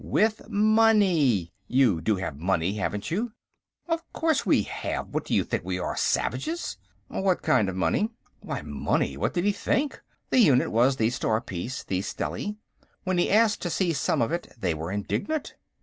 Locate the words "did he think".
9.35-10.01